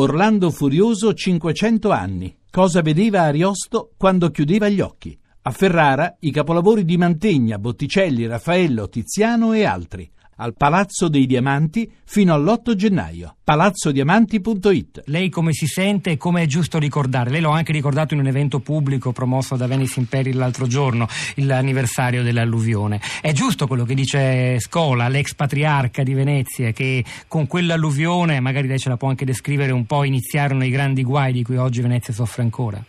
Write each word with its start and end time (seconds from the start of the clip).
Orlando 0.00 0.52
Furioso 0.52 1.12
500 1.12 1.90
anni. 1.90 2.36
Cosa 2.48 2.82
vedeva 2.82 3.22
Ariosto 3.22 3.90
quando 3.96 4.30
chiudeva 4.30 4.68
gli 4.68 4.80
occhi? 4.80 5.18
A 5.42 5.50
Ferrara 5.50 6.18
i 6.20 6.30
capolavori 6.30 6.84
di 6.84 6.96
Mantegna, 6.96 7.58
Botticelli, 7.58 8.24
Raffaello, 8.24 8.88
Tiziano 8.88 9.54
e 9.54 9.64
altri 9.64 10.08
al 10.38 10.54
Palazzo 10.54 11.08
dei 11.08 11.26
Diamanti 11.26 11.90
fino 12.04 12.34
all'8 12.34 12.74
gennaio. 12.74 13.36
palazzodiamanti.it 13.44 15.02
Lei 15.06 15.28
come 15.28 15.52
si 15.52 15.66
sente 15.66 16.10
e 16.10 16.16
come 16.16 16.42
è 16.42 16.46
giusto 16.46 16.78
ricordare? 16.78 17.30
Lei 17.30 17.40
l'ho 17.40 17.50
anche 17.50 17.72
ricordato 17.72 18.14
in 18.14 18.20
un 18.20 18.26
evento 18.26 18.60
pubblico 18.60 19.12
promosso 19.12 19.56
da 19.56 19.66
Venice 19.66 20.00
Imperi 20.00 20.32
l'altro 20.32 20.66
giorno, 20.66 21.06
l'anniversario 21.36 22.22
dell'alluvione. 22.22 23.00
È 23.20 23.32
giusto 23.32 23.66
quello 23.66 23.84
che 23.84 23.94
dice 23.94 24.58
Scola, 24.60 25.08
l'ex 25.08 25.34
patriarca 25.34 26.02
di 26.02 26.14
Venezia, 26.14 26.72
che 26.72 27.04
con 27.26 27.46
quell'alluvione, 27.46 28.40
magari 28.40 28.68
lei 28.68 28.78
ce 28.78 28.88
la 28.88 28.96
può 28.96 29.08
anche 29.08 29.24
descrivere 29.24 29.72
un 29.72 29.86
po', 29.86 30.04
iniziarono 30.04 30.64
i 30.64 30.70
grandi 30.70 31.02
guai 31.02 31.32
di 31.32 31.42
cui 31.42 31.56
oggi 31.56 31.80
Venezia 31.80 32.12
soffre 32.14 32.42
ancora? 32.42 32.82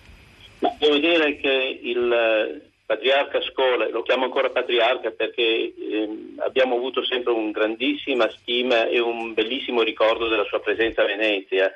Ma 0.60 0.76
devo 0.78 0.98
dire 0.98 1.38
che 1.38 1.80
il 1.84 2.69
patriarca 2.90 3.40
Scola, 3.44 3.88
lo 3.90 4.02
chiamo 4.02 4.24
ancora 4.24 4.50
patriarca 4.50 5.12
perché 5.12 5.44
eh, 5.44 6.10
abbiamo 6.40 6.76
avuto 6.76 7.06
sempre 7.06 7.32
una 7.34 7.52
grandissima 7.52 8.28
stima 8.32 8.88
e 8.88 8.98
un 8.98 9.36
bellissimo 9.36 9.84
ricordo 9.84 10.28
della 10.28 10.46
sua 10.46 10.60
presenza 10.60 11.04
a 11.04 11.06
Venezia. 11.06 11.72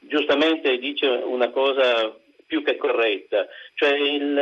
Giustamente 0.00 0.76
dice 0.76 1.06
una 1.06 1.48
cosa 1.48 2.14
più 2.44 2.62
che 2.62 2.76
corretta, 2.76 3.46
cioè 3.72 3.96
il, 3.96 4.34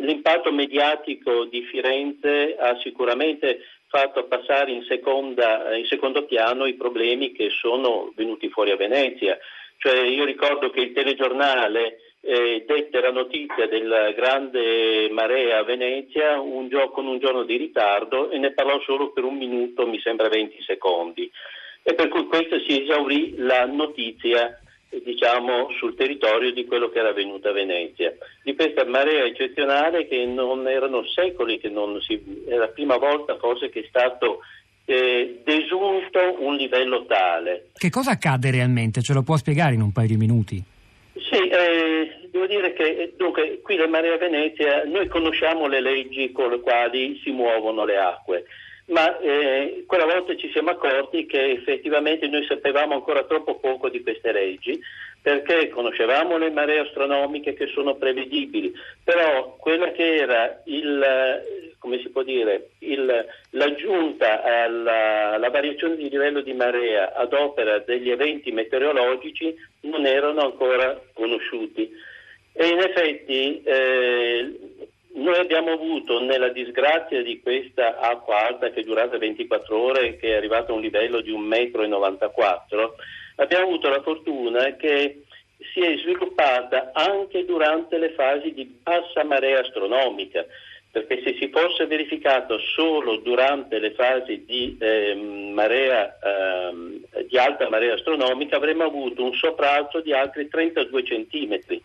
l'impatto 0.00 0.52
mediatico 0.52 1.46
di 1.46 1.62
Firenze 1.62 2.54
ha 2.58 2.78
sicuramente 2.80 3.60
fatto 3.86 4.24
passare 4.24 4.70
in, 4.70 4.82
seconda, 4.82 5.74
in 5.74 5.86
secondo 5.86 6.26
piano 6.26 6.66
i 6.66 6.74
problemi 6.74 7.32
che 7.32 7.48
sono 7.58 8.12
venuti 8.14 8.50
fuori 8.50 8.70
a 8.70 8.76
Venezia. 8.76 9.38
Cioè, 9.78 9.98
io 10.02 10.24
ricordo 10.24 10.68
che 10.68 10.80
il 10.80 10.92
telegiornale 10.92 12.11
eh, 12.24 12.64
dette 12.66 13.00
la 13.00 13.10
notizia 13.10 13.66
della 13.66 14.12
grande 14.12 15.08
marea 15.10 15.58
a 15.58 15.64
Venezia 15.64 16.40
un 16.40 16.68
gio- 16.68 16.90
con 16.90 17.06
un 17.06 17.18
giorno 17.18 17.42
di 17.42 17.56
ritardo 17.56 18.30
e 18.30 18.38
ne 18.38 18.52
parlò 18.52 18.80
solo 18.80 19.10
per 19.10 19.24
un 19.24 19.36
minuto, 19.36 19.86
mi 19.86 20.00
sembra 20.00 20.28
20 20.28 20.62
secondi. 20.62 21.30
E 21.82 21.94
per 21.94 22.08
cui 22.08 22.26
questa 22.26 22.58
si 22.60 22.82
esaurì 22.82 23.34
la 23.38 23.66
notizia 23.66 24.56
diciamo, 25.02 25.70
sul 25.78 25.96
territorio 25.96 26.52
di 26.52 26.64
quello 26.64 26.90
che 26.90 26.98
era 26.98 27.08
avvenuto 27.08 27.48
a 27.48 27.52
Venezia. 27.52 28.14
Di 28.42 28.54
questa 28.54 28.84
marea 28.84 29.24
eccezionale 29.24 30.06
che 30.06 30.24
non 30.24 30.68
erano 30.68 31.04
secoli, 31.06 31.58
che 31.58 31.70
non 31.70 32.00
si, 32.02 32.44
è 32.46 32.54
la 32.54 32.68
prima 32.68 32.98
volta 32.98 33.36
forse 33.36 33.70
che 33.70 33.80
è 33.80 33.86
stato 33.88 34.40
eh, 34.84 35.40
desunto 35.44 36.36
un 36.38 36.54
livello 36.54 37.04
tale. 37.06 37.68
Che 37.74 37.90
cosa 37.90 38.12
accade 38.12 38.50
realmente? 38.50 39.02
Ce 39.02 39.12
lo 39.12 39.22
può 39.22 39.36
spiegare 39.36 39.74
in 39.74 39.80
un 39.80 39.92
paio 39.92 40.08
di 40.08 40.16
minuti? 40.16 40.62
Sì, 41.14 41.48
eh, 41.48 41.71
dire 42.52 42.72
che 42.72 42.84
eh, 42.84 43.12
dunque, 43.16 43.60
qui 43.62 43.76
da 43.76 43.86
Marea 43.86 44.16
Venezia 44.16 44.84
noi 44.84 45.08
conosciamo 45.08 45.66
le 45.66 45.80
leggi 45.80 46.32
con 46.32 46.50
le 46.50 46.60
quali 46.60 47.20
si 47.22 47.30
muovono 47.30 47.84
le 47.84 47.96
acque, 47.96 48.44
ma 48.86 49.18
eh, 49.18 49.84
quella 49.86 50.04
volta 50.04 50.36
ci 50.36 50.50
siamo 50.50 50.70
accorti 50.70 51.26
che 51.26 51.52
effettivamente 51.52 52.28
noi 52.28 52.44
sapevamo 52.44 52.94
ancora 52.94 53.24
troppo 53.24 53.58
poco 53.58 53.88
di 53.88 54.02
queste 54.02 54.32
leggi 54.32 54.80
perché 55.22 55.68
conoscevamo 55.68 56.36
le 56.36 56.50
maree 56.50 56.80
astronomiche 56.80 57.54
che 57.54 57.68
sono 57.68 57.94
prevedibili, 57.94 58.72
però 59.04 59.54
quella 59.56 59.92
che 59.92 60.16
era 60.16 60.60
il, 60.64 61.72
come 61.78 62.00
si 62.00 62.08
può 62.08 62.24
dire, 62.24 62.70
il, 62.80 63.24
l'aggiunta 63.50 64.42
alla, 64.42 65.34
alla, 65.34 65.50
variazione 65.50 65.94
di 65.94 66.10
livello 66.10 66.40
di 66.40 66.52
marea 66.54 67.14
ad 67.14 67.32
opera 67.34 67.78
degli 67.78 68.10
eventi 68.10 68.50
meteorologici 68.50 69.54
non 69.82 70.06
erano 70.06 70.40
ancora 70.40 71.00
conosciuti. 71.12 72.10
E 72.54 72.66
in 72.66 72.78
effetti 72.78 73.62
eh, 73.62 74.58
noi 75.14 75.38
abbiamo 75.38 75.72
avuto 75.72 76.22
nella 76.22 76.48
disgrazia 76.48 77.22
di 77.22 77.40
questa 77.40 77.98
acqua 77.98 78.46
alta 78.46 78.70
che 78.70 78.80
è 78.80 78.84
durata 78.84 79.18
24 79.18 79.76
ore, 79.76 80.16
che 80.16 80.28
è 80.28 80.36
arrivata 80.36 80.72
a 80.72 80.74
un 80.74 80.80
livello 80.80 81.20
di 81.20 81.32
1,94 81.32 82.76
m, 82.76 82.90
abbiamo 83.36 83.66
avuto 83.66 83.88
la 83.88 84.02
fortuna 84.02 84.76
che 84.76 85.22
si 85.72 85.80
è 85.80 85.96
sviluppata 85.98 86.90
anche 86.92 87.44
durante 87.44 87.98
le 87.98 88.12
fasi 88.12 88.52
di 88.52 88.64
bassa 88.64 89.24
marea 89.24 89.60
astronomica, 89.60 90.44
perché 90.90 91.22
se 91.24 91.36
si 91.38 91.48
fosse 91.48 91.86
verificato 91.86 92.58
solo 92.74 93.16
durante 93.16 93.78
le 93.78 93.92
fasi 93.92 94.44
di, 94.44 94.76
eh, 94.78 95.14
marea, 95.14 96.18
eh, 96.18 97.26
di 97.26 97.38
alta 97.38 97.68
marea 97.70 97.94
astronomica 97.94 98.56
avremmo 98.56 98.84
avuto 98.84 99.24
un 99.24 99.32
sopralto 99.34 100.00
di 100.00 100.12
altri 100.12 100.48
32 100.48 101.04
centimetri 101.04 101.82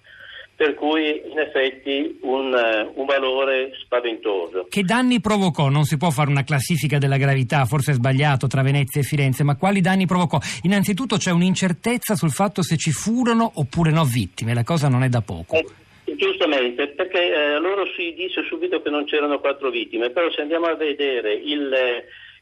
per 0.57 0.73
cui 0.73 1.21
in 1.31 1.37
effetti 1.37 2.17
un, 2.21 2.51
un, 2.95 3.05
valore 3.05 3.73
spaventoso. 3.83 4.65
Che 4.67 4.81
danni 4.81 5.21
provocò? 5.21 5.69
Non 5.69 5.83
si 5.83 5.97
può 5.97 6.09
fare 6.09 6.31
una 6.31 6.43
classifica 6.43 6.97
della 6.97 7.17
gravità, 7.17 7.63
forse 7.65 7.91
è 7.91 7.93
sbagliato, 7.93 8.47
tra 8.47 8.63
Venezia 8.63 8.99
e 8.99 9.03
Firenze, 9.03 9.43
ma 9.43 9.55
quali 9.55 9.81
danni 9.81 10.07
provocò? 10.07 10.39
Innanzitutto 10.63 11.17
c'è 11.17 11.29
un'incertezza 11.29 12.15
sul 12.15 12.31
fatto 12.31 12.63
se 12.63 12.75
ci 12.75 12.89
furono 12.89 13.51
oppure 13.53 13.91
no 13.91 14.03
vittime, 14.03 14.55
la 14.55 14.63
cosa 14.63 14.87
non 14.87 15.03
è 15.03 15.09
da 15.09 15.21
poco. 15.21 15.57
Eh, 15.57 16.15
giustamente, 16.15 16.87
perché 16.87 17.19
eh, 17.19 17.59
loro 17.59 17.85
si 17.95 18.15
dice 18.17 18.43
subito 18.49 18.81
che 18.81 18.89
non 18.89 19.05
c'erano 19.05 19.39
quattro 19.39 19.69
vittime, 19.69 20.09
però 20.09 20.31
se 20.31 20.41
andiamo 20.41 20.65
a 20.65 20.75
vedere 20.75 21.33
il 21.35 21.71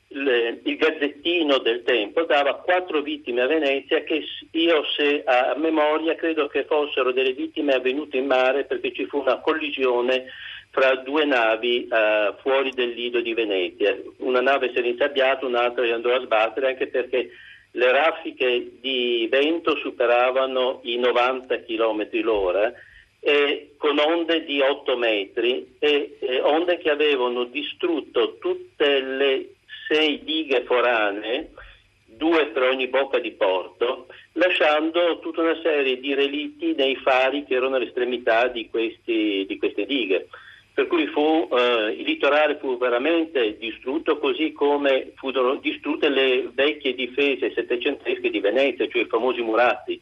il, 0.08 0.62
il, 0.64 0.78
Gazzettino 0.78 1.58
del 1.60 1.84
tempo 1.84 2.24
dava 2.24 2.56
quattro 2.56 3.02
vittime 3.02 3.42
a 3.42 3.48
Venezia 3.48 4.04
che 4.04 4.24
io 4.52 4.84
se 4.96 5.24
a 5.26 5.56
memoria 5.58 6.16
credo 6.16 6.48
che 6.48 6.66
fossero 6.66 7.12
delle 7.12 7.34
vittime 7.34 7.74
avvenute 7.74 8.18
in 8.18 8.28
mare 8.28 8.66
perché 8.66 8.94
ci 8.94 9.06
fu 9.06 9.20
una 9.20 9.40
collisione 9.40 10.26
fra 10.70 10.96
due 10.98 11.26
navi 11.26 11.88
uh, 11.90 12.36
fuori 12.42 12.72
del 12.72 12.90
lido 12.90 13.22
di 13.22 13.34
Venezia. 13.34 13.98
Una 14.18 14.42
nave 14.42 14.72
si 14.72 14.78
era 14.78 14.88
insabbiata, 14.88 15.46
un'altra 15.46 15.86
andò 15.94 16.14
a 16.14 16.22
sbattere 16.22 16.68
anche 16.68 16.88
perché 16.88 17.30
le 17.72 17.92
raffiche 17.92 18.72
di 18.82 19.28
vento 19.30 19.78
superavano 19.78 20.82
i 20.84 20.98
90 20.98 21.64
km 21.64 22.08
l'ora 22.22 22.74
eh, 23.20 23.72
con 23.78 23.98
onde 23.98 24.44
di 24.46 24.62
8 24.62 24.98
metri 24.98 25.76
e 25.80 26.18
eh, 26.20 26.42
onde 26.42 26.78
che 26.78 26.92
avevano 26.92 27.46
distrutto 27.46 28.38
tutte 28.38 29.02
le 29.02 29.55
foranee, 30.66 31.52
due 32.06 32.48
per 32.48 32.64
ogni 32.64 32.88
bocca 32.88 33.20
di 33.20 33.31
porto, 33.31 34.08
lasciando 34.34 35.20
tutta 35.20 35.42
una 35.42 35.59
serie 35.62 36.00
di 36.00 36.14
relitti 36.14 36.74
nei 36.74 36.96
fari 36.96 37.46
che 37.46 37.56
erano 37.56 37.76
all'estremità 37.76 38.48
di, 38.48 38.70
questi, 38.70 39.46
di 39.48 39.58
queste 39.58 39.86
dighe. 39.86 40.28
Per 40.74 40.88
cui 40.88 41.08
fu, 41.08 41.48
eh, 41.52 41.96
il 41.98 42.04
litorale 42.04 42.58
fu 42.58 42.78
veramente 42.78 43.58
distrutto, 43.58 44.18
così 44.18 44.52
come 44.52 45.14
furono 45.16 45.56
distrutte 45.56 46.09
le 46.09 46.50
vecchie 46.54 46.94
difese 46.94 47.54
settecentesche 47.54 48.30
di 48.30 48.42
Venezia, 48.42 48.88
cioè 48.88 49.04
i 49.04 49.08
famosi 49.08 49.42
muratti 49.42 50.02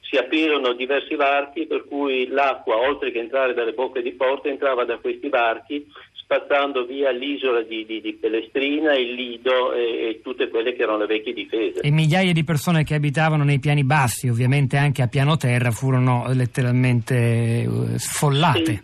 si 0.00 0.16
aprirono 0.16 0.72
diversi 0.72 1.14
varchi 1.14 1.66
per 1.66 1.84
cui 1.84 2.28
l'acqua, 2.28 2.78
oltre 2.78 3.12
che 3.12 3.18
entrare 3.18 3.54
dalle 3.54 3.74
bocche 3.74 4.02
di 4.02 4.12
porto, 4.12 4.48
entrava 4.48 4.84
da 4.84 4.96
questi 4.98 5.28
varchi 5.28 5.86
spazzando 6.28 6.84
via 6.84 7.10
l'isola 7.10 7.62
di, 7.62 7.86
di, 7.86 8.02
di 8.02 8.12
Pellestrina, 8.12 8.94
il 8.94 9.14
Lido 9.14 9.72
e, 9.72 9.80
e, 9.80 10.20
tutte 10.22 10.50
quelle 10.50 10.74
che 10.74 10.82
erano 10.82 10.98
le 10.98 11.06
vecchie 11.06 11.32
difese. 11.32 11.80
E 11.80 11.90
migliaia 11.90 12.34
di 12.34 12.44
persone 12.44 12.84
che 12.84 12.94
abitavano 12.94 13.44
nei 13.44 13.58
piani 13.58 13.82
bassi, 13.82 14.28
ovviamente 14.28 14.76
anche 14.76 15.00
a 15.00 15.06
piano 15.06 15.38
terra, 15.38 15.70
furono 15.70 16.26
letteralmente 16.34 17.14
eh, 17.62 17.98
sfollate. 17.98 18.82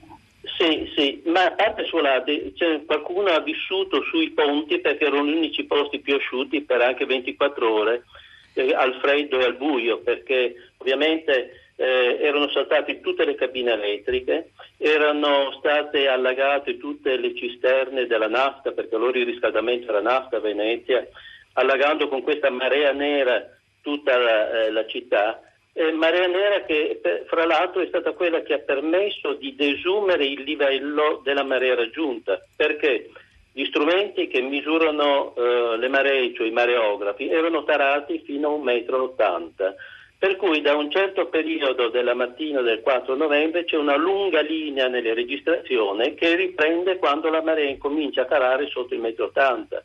Sì, 0.57 0.57
sì, 0.57 0.93
sì. 0.97 1.23
ma 1.27 1.45
a 1.45 1.53
parte 1.53 1.85
sfollate, 1.85 2.53
cioè, 2.55 2.83
qualcuno 2.87 3.29
ha 3.29 3.41
vissuto 3.41 4.03
sui 4.05 4.31
ponti 4.31 4.79
perché 4.79 5.05
erano 5.05 5.27
gli 5.27 5.35
unici 5.35 5.65
posti 5.65 5.99
più 5.99 6.15
asciutti 6.15 6.63
per 6.63 6.81
anche 6.81 7.05
24 7.05 7.71
ore 7.71 8.05
eh, 8.55 8.73
al 8.73 8.99
freddo 9.03 9.39
e 9.39 9.45
al 9.45 9.57
buio, 9.57 9.99
perché 9.99 10.55
ovviamente 10.79 11.64
eh, 11.77 12.19
erano 12.21 12.49
saltate 12.51 13.01
tutte 13.01 13.25
le 13.25 13.35
cabine 13.35 13.73
elettriche, 13.73 14.51
erano 14.79 15.53
state 15.59 16.09
allagate 16.09 16.77
tutte 16.79 17.17
le 17.17 17.35
cisterne 17.35 18.07
della 18.07 18.29
nafta, 18.29 18.73
perché 18.73 18.95
allora 18.95 19.19
il 19.19 19.27
riscaldamento 19.27 19.89
era 19.89 20.01
nafta 20.01 20.37
a 20.37 20.41
Venezia, 20.41 21.07
allagando 21.55 22.09
con 22.09 22.23
questa 22.23 22.51
marea 22.51 22.93
nera 22.93 23.45
tutta 23.83 24.17
la, 24.17 24.65
eh, 24.65 24.71
la 24.71 24.87
città. 24.87 25.41
Eh, 25.73 25.91
marea 25.91 26.29
nera 26.29 26.63
che 26.63 27.01
fra 27.27 27.45
l'altro 27.45 27.83
è 27.83 27.89
stata 27.89 28.13
quella 28.13 28.43
che 28.43 28.55
ha 28.55 28.59
permesso 28.59 29.35
di 29.35 29.57
desumere 29.57 30.25
il 30.25 30.43
livello 30.43 31.21
della 31.25 31.43
marea 31.43 31.75
raggiunta, 31.75 32.41
perché? 32.57 33.11
Gli 33.57 33.67
strumenti 33.67 34.27
che 34.27 34.41
misurano 34.41 35.33
eh, 35.37 35.77
le 35.77 35.89
maree, 35.89 36.35
cioè 36.35 36.49
i 36.49 36.53
mareografi, 36.53 37.29
erano 37.29 37.63
tarati 37.63 38.21
fino 38.25 38.55
a 38.55 38.59
1,80 38.59 39.39
m 39.39 39.75
per 40.25 40.37
cui 40.37 40.63
da 40.63 40.75
un 40.75 40.91
certo 40.91 41.27
periodo 41.27 41.91
della 41.91 42.15
mattina 42.15 42.63
del 42.63 42.81
4 42.81 43.15
novembre 43.15 43.67
c'è 43.67 43.77
una 43.77 43.97
lunga 43.97 44.41
linea 44.41 44.89
nelle 44.89 45.13
registrazioni 45.13 46.15
che 46.15 46.35
riprende 46.35 46.97
quando 46.97 47.29
la 47.29 47.43
marea 47.43 47.69
incomincia 47.69 48.23
a 48.23 48.25
calare 48.25 48.67
sotto 48.69 48.95
il 48.95 49.01
metro 49.01 49.27
80. 49.27 49.85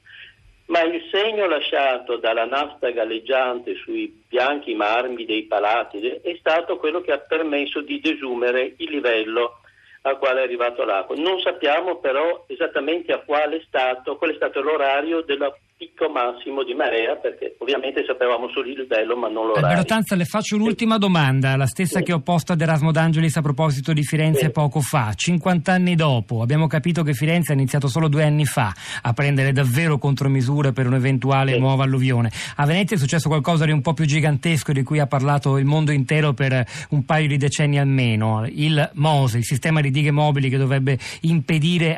ma 0.67 0.81
il 0.83 1.03
segno 1.11 1.45
lasciato 1.45 2.15
dalla 2.15 2.45
nafta 2.45 2.89
galleggiante 2.91 3.75
sui 3.75 4.23
bianchi 4.29 4.73
marmi 4.75 5.25
dei 5.25 5.43
palati 5.43 6.07
è 6.07 6.37
stato 6.39 6.77
quello 6.77 7.01
che 7.01 7.11
ha 7.11 7.19
permesso 7.19 7.81
di 7.81 7.99
desumere 7.99 8.75
il 8.77 8.91
livello 8.91 9.59
al 10.03 10.17
quale 10.19 10.39
è 10.39 10.43
arrivato 10.43 10.85
l'acqua. 10.85 11.17
Non 11.17 11.41
sappiamo 11.41 11.97
però 11.97 12.45
esattamente 12.47 13.11
a 13.11 13.19
quale 13.19 13.61
stato, 13.67 14.15
qual 14.15 14.31
è 14.31 14.35
stato 14.35 14.61
l'orario 14.61 15.19
della 15.19 15.53
picco 15.79 16.09
massimo 16.09 16.65
di 16.65 16.73
marea, 16.73 17.15
perché 17.15 17.55
ovviamente 17.59 18.03
sapevamo 18.05 18.49
solo 18.49 18.67
il 18.67 18.79
livello 18.79 19.15
ma 19.15 19.29
non 19.29 19.47
l'orario. 19.47 19.65
Alberto 19.69 19.85
Tanza, 19.85 20.15
le 20.15 20.25
faccio 20.25 20.57
un'ultima 20.57 20.97
domanda, 20.97 21.55
la 21.55 21.67
stessa 21.67 21.99
sì. 21.99 22.03
che 22.03 22.11
ho 22.11 22.19
posto 22.19 22.51
ad 22.51 22.59
Erasmo 22.59 22.91
D'Angelis 22.91 23.37
a 23.37 23.41
proposito 23.41 23.93
di 23.93 24.03
Firenze 24.03 24.41
sì. 24.41 24.49
poco 24.51 24.81
fa. 24.81 25.13
50 25.15 25.71
anni 25.71 25.95
dopo, 25.95 26.41
abbiamo 26.41 26.67
capito 26.67 27.01
che 27.01 27.13
Firenze 27.13 27.53
ha 27.53 27.55
iniziato 27.55 27.87
solo 27.87 28.09
due 28.09 28.25
anni 28.25 28.43
fa 28.43 28.73
a 29.01 29.13
prendere 29.13 29.53
davvero 29.53 29.97
contromisure 29.97 30.73
per 30.73 30.85
un'eventuale 30.85 31.53
sì. 31.53 31.59
nuova 31.59 31.85
alluvione. 31.85 32.29
A 32.57 32.65
Venezia 32.65 32.97
è 32.97 32.99
successo 32.99 33.29
qualcosa 33.29 33.63
di 33.63 33.71
un 33.71 33.79
po' 33.79 33.93
più 33.93 34.03
gigantesco 34.03 34.73
di 34.73 34.83
cui 34.83 34.99
ha 34.99 35.07
parlato 35.07 35.57
il 35.57 35.65
mondo 35.65 35.91
intero 35.91 36.33
per 36.33 36.61
un 36.89 37.05
paio 37.05 37.29
di 37.29 37.37
decenni 37.37 37.79
almeno. 37.79 38.45
Il 38.49 38.89
MOSE, 38.95 39.37
il 39.37 39.45
sistema 39.45 39.79
di 39.79 39.91
dighe 39.91 40.11
mobili 40.11 40.49
che 40.49 40.57
dovrebbe 40.57 40.97
impedire 41.21 41.97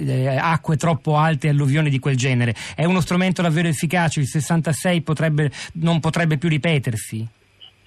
eh, 0.00 0.36
acque 0.36 0.76
troppo 0.76 1.16
alte 1.16 1.46
e 1.46 1.50
alluvioni 1.50 1.88
di 1.88 1.98
quel 1.98 2.18
genere. 2.18 2.54
È 2.76 2.84
uno 2.84 3.00
strumento 3.00 3.20
strumento 3.22 3.42
davvero 3.42 3.68
efficace, 3.68 4.20
il 4.20 4.26
66 4.26 5.02
potrebbe, 5.02 5.50
non 5.74 6.00
potrebbe 6.00 6.38
più 6.38 6.48
ripetersi? 6.48 7.26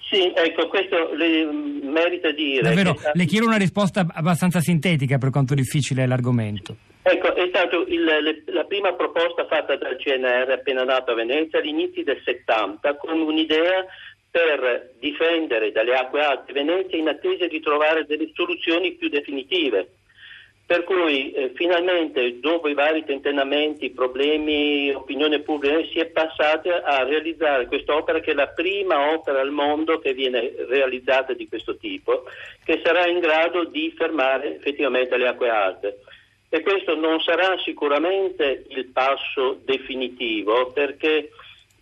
Sì, 0.08 0.32
ecco, 0.34 0.68
questo 0.68 1.12
le 1.14 1.44
merita 1.44 2.30
dire. 2.30 2.62
Davvero, 2.62 2.94
che... 2.94 3.10
le 3.12 3.24
chiedo 3.24 3.46
una 3.46 3.56
risposta 3.56 4.06
abbastanza 4.08 4.60
sintetica 4.60 5.18
per 5.18 5.30
quanto 5.30 5.54
difficile 5.54 6.04
è 6.04 6.06
l'argomento. 6.06 6.76
Ecco, 7.02 7.34
è 7.34 7.46
stata 7.48 7.76
la 8.46 8.64
prima 8.64 8.92
proposta 8.94 9.46
fatta 9.46 9.76
dal 9.76 9.96
CNR 9.96 10.50
appena 10.50 10.84
nato 10.84 11.12
a 11.12 11.14
Venezia 11.14 11.58
all'inizio 11.58 12.02
del 12.02 12.20
70 12.24 12.96
con 12.96 13.20
un'idea 13.20 13.84
per 14.30 14.92
difendere 14.98 15.72
dalle 15.72 15.94
acque 15.94 16.22
alte 16.22 16.52
Venezia 16.52 16.98
in 16.98 17.08
attesa 17.08 17.46
di 17.46 17.60
trovare 17.60 18.04
delle 18.06 18.30
soluzioni 18.34 18.92
più 18.92 19.08
definitive. 19.08 19.88
Per 20.66 20.82
cui 20.82 21.30
eh, 21.30 21.52
finalmente 21.54 22.40
dopo 22.40 22.66
i 22.66 22.74
vari 22.74 23.04
tentennamenti, 23.04 23.90
problemi, 23.90 24.90
opinione 24.90 25.38
pubblica, 25.38 25.76
si 25.92 26.00
è 26.00 26.06
passati 26.06 26.68
a 26.68 27.04
realizzare 27.04 27.66
quest'opera 27.66 28.18
che 28.18 28.32
è 28.32 28.34
la 28.34 28.48
prima 28.48 29.12
opera 29.12 29.40
al 29.40 29.52
mondo 29.52 30.00
che 30.00 30.12
viene 30.12 30.52
realizzata 30.68 31.34
di 31.34 31.46
questo 31.46 31.76
tipo, 31.76 32.24
che 32.64 32.80
sarà 32.84 33.06
in 33.06 33.20
grado 33.20 33.62
di 33.66 33.94
fermare 33.96 34.56
effettivamente 34.56 35.16
le 35.16 35.28
acque 35.28 35.50
alte. 35.50 36.00
E 36.48 36.62
questo 36.62 36.96
non 36.96 37.20
sarà 37.20 37.56
sicuramente 37.58 38.64
il 38.70 38.86
passo 38.86 39.60
definitivo, 39.64 40.72
perché 40.72 41.30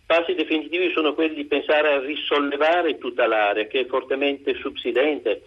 passi 0.05 0.35
definitivi 0.35 0.91
sono 0.91 1.15
quelli 1.15 1.33
di 1.33 1.45
pensare 1.45 1.91
a 1.91 1.99
risollevare 2.01 2.99
tutta 2.99 3.25
l'area, 3.25 3.65
che 3.65 3.79
è 3.79 3.85
fortemente 3.87 4.53
subsidente 4.59 5.41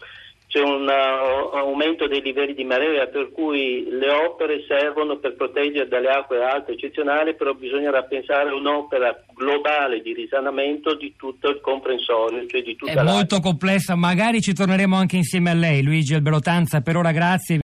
c'è 0.48 0.60
un 0.60 0.88
uh, 0.88 1.56
aumento 1.56 2.08
dei 2.08 2.22
livelli 2.22 2.54
di 2.54 2.64
marea 2.64 3.06
per 3.06 3.30
cui 3.32 3.86
le 3.90 4.10
opere 4.10 4.64
servono 4.66 5.18
per 5.18 5.36
proteggere 5.36 5.88
dalle 5.88 6.08
acque 6.08 6.42
alte 6.42 6.72
eccezionali, 6.72 7.34
però 7.34 7.52
bisognerà 7.52 8.02
pensare 8.04 8.48
a 8.48 8.54
un'opera 8.54 9.24
globale 9.34 10.00
di 10.00 10.14
risanamento 10.14 10.94
di 10.96 11.14
tutto 11.16 11.50
il 11.50 11.60
comprensorio, 11.60 12.46
cioè 12.46 12.62
di 12.62 12.76
tutta 12.76 12.92
È 12.92 13.02
molto 13.02 13.40
complessa, 13.40 13.94
magari 13.94 14.40
ci 14.40 14.54
torneremo 14.54 14.96
anche 14.96 15.16
insieme 15.16 15.50
a 15.50 15.54
lei, 15.54 15.82
Luigi 15.82 16.14
Alberotanza, 16.14 16.80
per 16.80 16.96
ora 16.96 17.12
grazie. 17.12 17.56